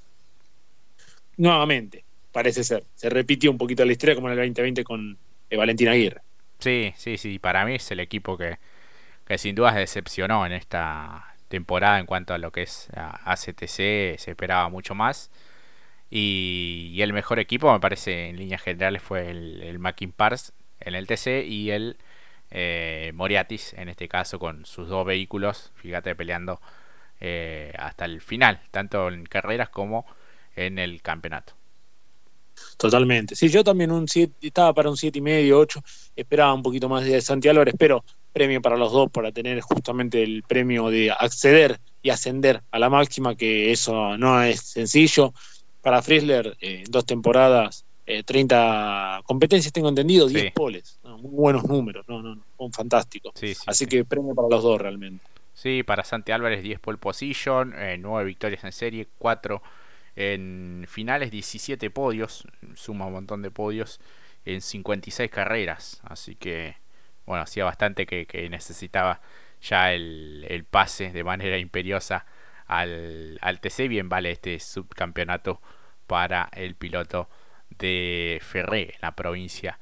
Nuevamente, 1.37 2.05
parece 2.33 2.65
ser. 2.65 2.83
Se 2.97 3.09
repitió 3.11 3.53
un 3.53 3.59
poquito 3.59 3.85
la 3.85 3.93
historia 3.93 4.17
como 4.17 4.27
en 4.27 4.33
el 4.33 4.39
2020 4.41 4.83
con 4.83 5.17
Valentín 5.57 5.87
Aguirre. 5.87 6.21
Sí, 6.59 6.95
sí, 6.97 7.17
sí. 7.17 7.39
Para 7.39 7.65
mí 7.65 7.77
es 7.77 7.89
el 7.93 8.01
equipo 8.01 8.37
que, 8.37 8.59
que 9.25 9.39
sin 9.39 9.55
dudas 9.55 9.77
decepcionó 9.77 10.45
en 10.47 10.51
esta 10.51 11.36
temporada 11.49 11.99
en 12.01 12.07
cuanto 12.07 12.35
a 12.35 12.39
lo 12.39 12.53
que 12.53 12.63
es 12.63 12.89
ACTC. 12.95 14.19
Se 14.19 14.31
esperaba 14.31 14.69
mucho 14.69 14.95
más. 14.95 15.31
Y, 16.11 16.99
el 17.01 17.13
mejor 17.13 17.39
equipo, 17.39 17.73
me 17.73 17.81
parece, 17.81 18.29
en 18.29 18.37
líneas 18.37 18.63
generales, 18.63 19.03
fue 19.03 19.31
el, 19.31 19.63
el 19.63 19.79
Mackin 19.79 20.13
Pars 20.13 20.53
en 20.81 20.95
el 20.95 21.07
TC 21.07 21.45
y 21.47 21.71
el 21.71 21.99
eh, 22.51 23.13
Moriatis, 23.15 23.75
en 23.75 23.89
este 23.89 24.09
caso, 24.09 24.39
con 24.39 24.65
sus 24.67 24.89
dos 24.89 25.05
vehículos, 25.07 25.73
fíjate, 25.77 26.15
peleando 26.15 26.61
eh, 27.21 27.73
hasta 27.79 28.05
el 28.05 28.21
final, 28.21 28.61
tanto 28.71 29.09
en 29.09 29.25
carreras 29.27 29.69
como 29.69 30.07
en 30.55 30.79
el 30.79 31.03
campeonato. 31.03 31.55
Totalmente. 32.77 33.35
Sí, 33.37 33.49
yo 33.49 33.65
también 33.65 33.91
un 33.91 34.09
siete, 34.09 34.35
estaba 34.41 34.73
para 34.75 34.91
un 34.91 34.97
7 34.97 35.19
y 35.19 35.23
medio, 35.23 35.59
8, 35.59 35.81
esperaba 36.15 36.53
un 36.53 36.63
poquito 36.63 36.89
más 36.89 37.05
de 37.05 37.21
Santi 37.21 37.49
Álvarez, 37.49 37.75
pero 37.79 38.05
premio 38.33 38.61
para 38.61 38.77
los 38.77 38.93
dos 38.93 39.11
para 39.11 39.33
tener 39.33 39.61
justamente 39.61 40.23
el 40.23 40.43
premio 40.43 40.91
de 40.91 41.11
acceder 41.11 41.81
y 42.03 42.11
ascender 42.11 42.63
a 42.71 42.79
la 42.79 42.91
máxima, 42.91 43.35
que 43.35 43.73
eso 43.73 44.17
no 44.19 44.43
es 44.43 44.61
sencillo. 44.61 45.33
Para 45.81 46.03
Frizzler, 46.03 46.57
eh, 46.61 46.85
dos 46.89 47.07
temporadas, 47.07 47.85
30 48.25 49.19
eh, 49.19 49.23
competencias, 49.25 49.73
tengo 49.73 49.89
entendido, 49.89 50.29
10 50.29 50.53
poles. 50.53 50.99
muy 51.03 51.31
buenos 51.31 51.65
números, 51.65 52.05
no, 52.09 52.23
no, 52.23 52.35
no 52.35 52.71
fantástico. 52.71 53.33
Así 53.67 53.87
que 53.87 54.05
premio 54.05 54.35
para 54.35 54.49
los 54.49 54.63
dos 54.63 54.81
realmente. 54.81 55.25
Sí, 55.55 55.83
para 55.83 56.05
Santi 56.05 56.33
Álvarez 56.33 56.63
10 56.63 56.79
pole 56.81 56.99
position, 56.99 57.73
eh, 57.77 57.97
9 57.99 58.27
victorias 58.27 58.63
en 58.65 58.73
serie, 58.73 59.09
4 59.19 59.63
en 60.17 60.87
finales 60.89 61.31
17 61.31 61.91
podios, 61.91 62.49
suma 62.75 63.07
un 63.07 63.13
montón 63.13 63.43
de 63.43 63.51
podios 63.51 64.01
en 64.47 64.63
56 64.63 65.31
carreras. 65.31 66.01
Así 66.05 66.35
que, 66.35 66.77
bueno, 67.27 67.43
hacía 67.43 67.65
bastante 67.65 68.07
que, 68.07 68.49
necesitaba 68.51 69.21
ya 69.61 69.93
el, 69.93 70.67
pase 70.71 71.13
de 71.13 71.25
manera 71.25 71.59
imperiosa 71.59 72.25
al, 72.67 73.39
al 73.43 73.61
TC. 73.61 73.89
Bien 73.89 74.09
vale 74.09 74.31
este 74.31 74.59
subcampeonato 74.59 75.61
para 76.07 76.49
el 76.53 76.75
piloto 76.77 77.29
de 77.79 78.41
Ferré, 78.43 78.95
en 78.95 79.01
la 79.03 79.15
provincia 79.15 79.79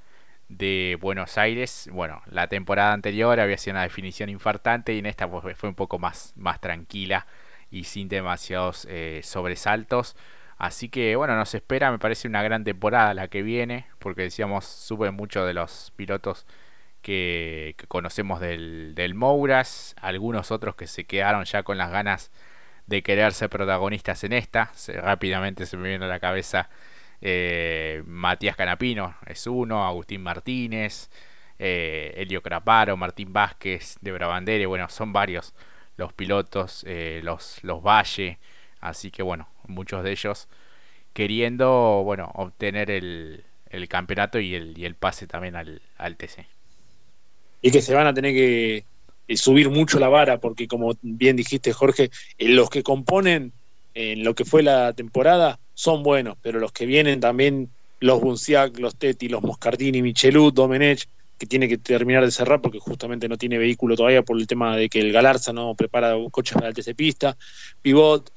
de 0.48 0.98
Buenos 1.00 1.38
Aires. 1.38 1.88
Bueno, 1.92 2.22
la 2.26 2.48
temporada 2.48 2.92
anterior 2.92 3.38
había 3.38 3.58
sido 3.58 3.74
una 3.74 3.82
definición 3.82 4.28
infartante 4.28 4.94
y 4.94 4.98
en 4.98 5.06
esta 5.06 5.28
fue 5.28 5.68
un 5.68 5.74
poco 5.74 5.98
más, 5.98 6.32
más 6.36 6.60
tranquila 6.60 7.26
y 7.74 7.84
sin 7.84 8.08
demasiados 8.08 8.86
eh, 8.88 9.20
sobresaltos. 9.24 10.16
Así 10.56 10.88
que 10.88 11.16
bueno, 11.16 11.36
nos 11.36 11.54
espera, 11.54 11.90
me 11.90 11.98
parece 11.98 12.28
una 12.28 12.42
gran 12.42 12.62
temporada 12.62 13.14
la 13.14 13.28
que 13.28 13.42
viene, 13.42 13.86
porque 13.98 14.22
decíamos, 14.22 14.64
suben 14.64 15.14
mucho 15.14 15.44
de 15.44 15.54
los 15.54 15.92
pilotos 15.96 16.46
que, 17.02 17.74
conocemos 17.88 18.40
del, 18.40 18.94
del, 18.94 19.14
Mouras, 19.14 19.96
algunos 20.00 20.52
otros 20.52 20.76
que 20.76 20.86
se 20.86 21.04
quedaron 21.04 21.44
ya 21.44 21.64
con 21.64 21.76
las 21.76 21.90
ganas 21.90 22.30
de 22.86 23.02
querer 23.02 23.32
ser 23.32 23.50
protagonistas 23.50 24.22
en 24.24 24.32
esta. 24.32 24.70
rápidamente 25.02 25.66
se 25.66 25.76
me 25.76 25.88
viene 25.88 26.04
a 26.04 26.08
la 26.08 26.20
cabeza 26.20 26.70
eh, 27.20 28.02
Matías 28.06 28.56
Canapino, 28.56 29.16
es 29.26 29.46
uno, 29.48 29.84
Agustín 29.86 30.22
Martínez, 30.22 31.10
eh, 31.58 32.14
Elio 32.18 32.42
Craparo, 32.42 32.96
Martín 32.96 33.32
Vázquez 33.32 33.96
de 34.00 34.12
Brabandere, 34.12 34.66
bueno, 34.66 34.88
son 34.88 35.12
varios 35.12 35.54
los 35.96 36.12
pilotos, 36.12 36.84
eh, 36.86 37.20
los, 37.22 37.58
los 37.62 37.82
Valle, 37.82 38.38
así 38.80 39.10
que 39.10 39.22
bueno, 39.22 39.48
muchos 39.66 40.04
de 40.04 40.12
ellos 40.12 40.48
queriendo 41.12 42.02
bueno 42.04 42.30
obtener 42.34 42.90
el, 42.90 43.44
el 43.70 43.88
campeonato 43.88 44.38
y 44.40 44.54
el, 44.54 44.76
y 44.78 44.84
el 44.84 44.94
pase 44.94 45.26
también 45.26 45.56
al, 45.56 45.80
al 45.96 46.16
TC. 46.16 46.46
Y 47.62 47.70
que 47.70 47.80
se 47.80 47.94
van 47.94 48.06
a 48.06 48.14
tener 48.14 48.34
que 48.34 48.84
subir 49.36 49.70
mucho 49.70 49.98
la 49.98 50.08
vara, 50.08 50.38
porque 50.38 50.68
como 50.68 50.94
bien 51.02 51.36
dijiste 51.36 51.72
Jorge, 51.72 52.10
eh, 52.38 52.48
los 52.48 52.68
que 52.68 52.82
componen 52.82 53.52
en 53.94 54.24
lo 54.24 54.34
que 54.34 54.44
fue 54.44 54.62
la 54.62 54.92
temporada 54.92 55.58
son 55.72 56.02
buenos, 56.02 56.36
pero 56.42 56.58
los 56.58 56.72
que 56.72 56.84
vienen 56.86 57.20
también, 57.20 57.70
los 58.00 58.20
Bunciac, 58.20 58.78
los 58.78 58.96
Tetti, 58.96 59.28
los 59.28 59.42
Moscardini, 59.42 60.02
Michelud, 60.02 60.52
Domenech, 60.52 61.08
que 61.38 61.46
tiene 61.46 61.68
que 61.68 61.78
terminar 61.78 62.24
de 62.24 62.30
cerrar 62.30 62.60
porque 62.60 62.78
justamente 62.78 63.28
no 63.28 63.36
tiene 63.36 63.58
vehículo 63.58 63.96
todavía 63.96 64.22
por 64.22 64.38
el 64.38 64.46
tema 64.46 64.76
de 64.76 64.88
que 64.88 65.00
el 65.00 65.12
Galarza 65.12 65.52
no 65.52 65.74
prepara 65.74 66.14
coches 66.30 66.54
para 66.54 66.68
el 66.68 66.94
Pista, 66.94 67.36
Pivot 67.82 68.32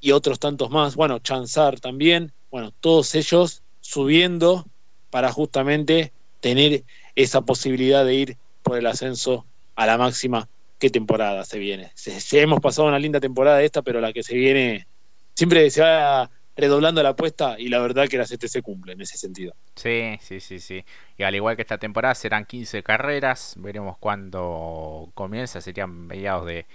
y 0.00 0.12
otros 0.12 0.38
tantos 0.38 0.70
más, 0.70 0.96
bueno, 0.96 1.18
Chanzar 1.18 1.78
también, 1.80 2.32
bueno, 2.50 2.72
todos 2.80 3.14
ellos 3.14 3.62
subiendo 3.80 4.66
para 5.10 5.30
justamente 5.32 6.12
tener 6.40 6.84
esa 7.14 7.42
posibilidad 7.42 8.04
de 8.04 8.14
ir 8.14 8.36
por 8.62 8.78
el 8.78 8.86
ascenso 8.86 9.44
a 9.74 9.86
la 9.86 9.98
máxima. 9.98 10.48
¿Qué 10.78 10.88
temporada 10.88 11.44
se 11.44 11.58
viene? 11.58 11.92
Se, 11.94 12.40
hemos 12.40 12.60
pasado 12.60 12.88
una 12.88 12.98
linda 12.98 13.20
temporada 13.20 13.62
esta, 13.62 13.82
pero 13.82 14.00
la 14.00 14.14
que 14.14 14.22
se 14.22 14.34
viene 14.34 14.86
siempre 15.34 15.70
se 15.70 15.82
va 15.82 16.30
redoblando 16.60 17.02
la 17.02 17.10
apuesta 17.10 17.56
y 17.58 17.68
la 17.68 17.80
verdad 17.80 18.08
que 18.08 18.18
la 18.18 18.26
CTC 18.26 18.62
cumple 18.62 18.92
en 18.92 19.00
ese 19.00 19.16
sentido. 19.18 19.54
Sí, 19.76 20.18
sí, 20.20 20.40
sí, 20.40 20.60
sí. 20.60 20.84
Y 21.16 21.22
al 21.22 21.34
igual 21.34 21.56
que 21.56 21.62
esta 21.62 21.78
temporada 21.78 22.14
serán 22.14 22.44
15 22.44 22.82
carreras, 22.82 23.54
veremos 23.58 23.96
cuándo 23.98 25.10
comienza, 25.14 25.60
serían 25.62 25.90
mediados 26.06 26.44
de, 26.46 26.66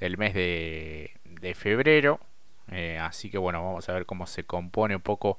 del 0.00 0.18
mes 0.18 0.34
de, 0.34 1.12
de 1.24 1.54
febrero. 1.54 2.20
Eh, 2.70 2.98
así 3.00 3.30
que 3.30 3.38
bueno, 3.38 3.62
vamos 3.64 3.88
a 3.88 3.94
ver 3.94 4.06
cómo 4.06 4.26
se 4.26 4.44
compone 4.44 4.96
un 4.96 5.02
poco 5.02 5.38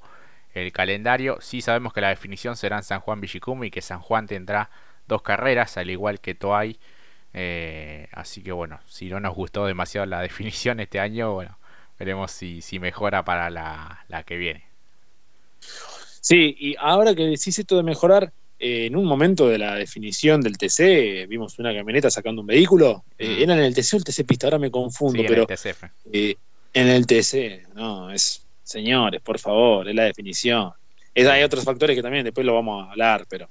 el 0.54 0.72
calendario. 0.72 1.38
Sí 1.40 1.62
sabemos 1.62 1.92
que 1.92 2.00
la 2.02 2.10
definición 2.10 2.56
será 2.56 2.78
en 2.78 2.84
San 2.84 3.00
Juan 3.00 3.20
Villicum 3.20 3.64
y 3.64 3.70
que 3.70 3.82
San 3.82 4.00
Juan 4.00 4.26
tendrá 4.28 4.70
dos 5.08 5.22
carreras, 5.22 5.76
al 5.78 5.90
igual 5.90 6.20
que 6.20 6.34
Toay 6.34 6.78
Eh, 7.34 8.08
así 8.12 8.42
que 8.42 8.52
bueno, 8.52 8.80
si 8.86 9.08
no 9.10 9.20
nos 9.20 9.34
gustó 9.34 9.66
demasiado 9.66 10.06
la 10.06 10.20
definición 10.22 10.80
este 10.80 11.00
año, 11.00 11.32
bueno, 11.34 11.58
veremos 11.98 12.30
si, 12.30 12.62
si 12.62 12.78
mejora 12.78 13.24
para 13.24 13.50
la, 13.50 14.04
la 14.08 14.22
que 14.22 14.36
viene. 14.36 14.64
Sí, 16.20 16.56
y 16.58 16.76
ahora 16.78 17.14
que 17.14 17.24
decís 17.24 17.58
esto 17.58 17.76
de 17.76 17.82
mejorar, 17.82 18.32
eh, 18.60 18.86
en 18.86 18.96
un 18.96 19.04
momento 19.04 19.48
de 19.48 19.58
la 19.58 19.76
definición 19.76 20.40
del 20.40 20.58
TC, 20.58 21.28
vimos 21.28 21.58
una 21.58 21.72
camioneta 21.72 22.10
sacando 22.10 22.40
un 22.40 22.46
vehículo. 22.46 23.04
Eh, 23.16 23.36
mm. 23.38 23.42
¿Era 23.42 23.54
en 23.54 23.62
el 23.62 23.74
TC 23.74 23.94
o 23.94 23.96
el 23.98 24.04
TC 24.04 24.24
pista? 24.26 24.46
Ahora 24.48 24.58
me 24.58 24.70
confundo, 24.70 25.22
pero. 25.26 25.44
En 25.44 25.50
el, 25.50 25.56
TC, 25.56 25.66
eh, 26.12 26.36
en 26.74 26.88
el 26.88 27.06
TC, 27.06 27.74
no, 27.74 28.10
es. 28.10 28.44
Señores, 28.64 29.22
por 29.22 29.38
favor, 29.38 29.88
es 29.88 29.94
la 29.94 30.04
definición. 30.04 30.70
hay 31.14 31.42
otros 31.42 31.64
factores 31.64 31.96
que 31.96 32.02
también 32.02 32.22
después 32.22 32.44
lo 32.44 32.52
vamos 32.52 32.86
a 32.86 32.90
hablar, 32.90 33.24
pero 33.26 33.48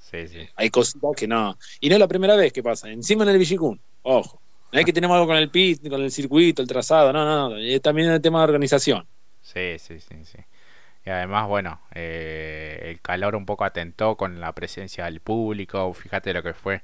hay 0.54 0.70
cositas 0.70 1.10
que 1.16 1.26
no. 1.26 1.58
Y 1.80 1.88
no 1.88 1.96
es 1.96 1.98
la 1.98 2.06
primera 2.06 2.36
vez 2.36 2.52
que 2.52 2.62
pasa. 2.62 2.88
Encima 2.88 3.24
en 3.24 3.30
el 3.30 3.38
Villicún, 3.38 3.80
ojo. 4.02 4.40
No 4.72 4.78
es 4.80 4.84
que 4.86 4.92
tenemos 4.92 5.14
algo 5.14 5.26
con 5.26 5.36
el 5.36 5.50
pit, 5.50 5.88
con 5.88 6.02
el 6.02 6.10
circuito, 6.10 6.62
el 6.62 6.68
trazado, 6.68 7.12
no, 7.12 7.24
no, 7.24 7.50
no. 7.50 7.56
Es 7.56 7.80
también 7.82 8.10
el 8.10 8.20
tema 8.20 8.38
de 8.40 8.44
organización. 8.44 9.06
Sí, 9.40 9.78
sí, 9.78 10.00
sí, 10.00 10.24
sí. 10.24 10.38
Y 11.06 11.10
además, 11.10 11.48
bueno, 11.48 11.80
eh, 11.94 12.80
el 12.90 13.00
calor 13.02 13.36
un 13.36 13.46
poco 13.46 13.64
atentó 13.64 14.16
con 14.16 14.40
la 14.40 14.54
presencia 14.54 15.06
del 15.06 15.20
público. 15.20 15.92
Fíjate 15.94 16.34
lo 16.34 16.42
que 16.42 16.54
fue 16.54 16.82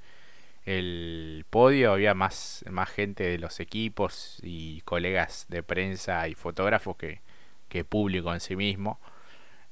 el 0.67 1.47
podio. 1.51 1.93
Había 1.95 2.15
más, 2.15 2.65
más 2.71 2.91
gente 2.91 3.25
de 3.25 3.39
los 3.39 3.61
equipos 3.61 4.41
y 4.43 4.83
colegas 4.83 5.47
de 5.51 5.63
prensa 5.63 6.29
y 6.29 6.35
fotógrafos 6.35 6.97
que, 6.97 7.23
que 7.69 7.85
público 7.85 8.35
en 8.35 8.41
sí 8.41 8.57
mismo. 8.57 9.01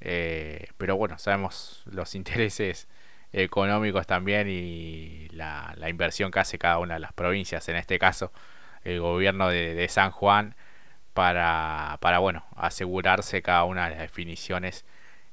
Eh, 0.00 0.69
pero 0.78 0.97
bueno, 0.97 1.19
sabemos 1.19 1.83
los 1.87 2.14
intereses 2.16 2.88
económicos 3.33 4.07
también 4.07 4.49
y 4.49 5.29
la, 5.31 5.75
la, 5.77 5.89
inversión 5.89 6.31
que 6.31 6.41
hace 6.41 6.59
cada 6.59 6.79
una 6.79 6.95
de 6.95 7.01
las 7.01 7.12
provincias. 7.12 7.69
En 7.69 7.77
este 7.77 7.99
caso, 7.99 8.33
el 8.85 9.01
gobierno 9.01 9.49
de, 9.49 9.75
de 9.75 9.89
San 9.89 10.11
Juan 10.11 10.55
para, 11.15 11.99
para 12.01 12.19
bueno, 12.19 12.45
asegurarse 12.57 13.43
cada 13.43 13.65
una 13.65 13.85
de 13.85 13.91
las 13.93 14.01
definiciones. 14.01 14.85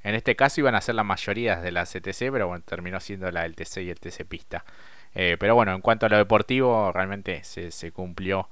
En 0.04 0.16
este 0.16 0.36
caso 0.36 0.62
iban 0.62 0.76
a 0.76 0.82
ser 0.82 0.96
la 0.96 1.04
mayoría 1.04 1.58
de 1.62 1.72
la 1.72 1.86
CTC, 1.86 2.32
pero 2.32 2.48
bueno, 2.48 2.64
terminó 2.66 3.00
siendo 3.00 3.30
la 3.32 3.44
del 3.44 3.56
TC 3.56 3.78
y 3.84 3.90
el 3.90 4.00
TC 4.00 4.26
Pista. 4.26 4.66
Eh, 5.16 5.38
pero 5.40 5.56
bueno, 5.56 5.74
en 5.74 5.82
cuanto 5.82 6.06
a 6.06 6.10
lo 6.10 6.18
deportivo, 6.18 6.92
realmente 6.94 7.44
se, 7.44 7.72
se 7.72 7.92
cumplió 7.92 8.50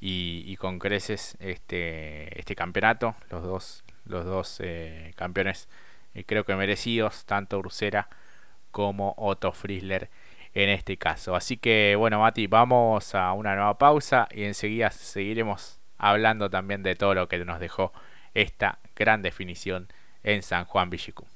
y, 0.00 0.56
con 0.56 0.78
creces 0.78 1.36
este, 1.40 2.38
este 2.38 2.54
campeonato. 2.54 3.14
Los 3.30 3.42
dos, 3.42 3.84
los 4.04 4.24
dos 4.24 4.60
eh, 4.60 5.12
campeones 5.16 5.68
eh, 6.14 6.24
creo 6.24 6.44
que 6.44 6.54
merecidos, 6.56 7.24
tanto 7.26 7.58
Ursera 7.58 8.08
como 8.70 9.14
Otto 9.16 9.52
Friesler 9.52 10.10
en 10.54 10.68
este 10.68 10.96
caso. 10.96 11.36
Así 11.36 11.56
que 11.56 11.94
bueno, 11.96 12.20
Mati, 12.20 12.46
vamos 12.46 13.14
a 13.14 13.32
una 13.32 13.54
nueva 13.54 13.78
pausa 13.78 14.28
y 14.30 14.44
enseguida 14.44 14.90
seguiremos 14.90 15.78
hablando 15.98 16.50
también 16.50 16.82
de 16.82 16.96
todo 16.96 17.14
lo 17.14 17.28
que 17.28 17.44
nos 17.44 17.60
dejó 17.60 17.92
esta 18.34 18.78
gran 18.96 19.22
definición 19.22 19.88
en 20.22 20.42
San 20.42 20.64
Juan 20.64 20.90
Villicum. 20.90 21.29